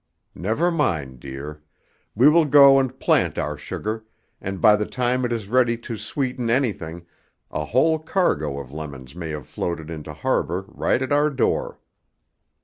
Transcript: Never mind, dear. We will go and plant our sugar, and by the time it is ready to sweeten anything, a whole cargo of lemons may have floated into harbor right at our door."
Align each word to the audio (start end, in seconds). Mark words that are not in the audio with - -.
Never 0.33 0.71
mind, 0.71 1.19
dear. 1.19 1.61
We 2.15 2.27
will 2.27 2.45
go 2.45 2.79
and 2.79 2.99
plant 2.99 3.37
our 3.37 3.55
sugar, 3.55 4.03
and 4.41 4.59
by 4.59 4.75
the 4.75 4.87
time 4.87 5.23
it 5.25 5.31
is 5.31 5.47
ready 5.47 5.77
to 5.77 5.95
sweeten 5.95 6.49
anything, 6.49 7.05
a 7.51 7.65
whole 7.65 7.99
cargo 7.99 8.57
of 8.57 8.71
lemons 8.73 9.13
may 9.13 9.29
have 9.29 9.45
floated 9.45 9.91
into 9.91 10.11
harbor 10.11 10.65
right 10.69 11.03
at 11.03 11.11
our 11.11 11.29
door." 11.29 11.79